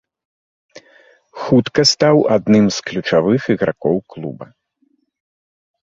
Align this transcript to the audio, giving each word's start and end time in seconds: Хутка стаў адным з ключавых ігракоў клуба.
Хутка 1.41 1.81
стаў 1.93 2.15
адным 2.37 2.65
з 2.77 2.89
ключавых 2.89 3.41
ігракоў 3.57 3.95
клуба. 4.15 4.45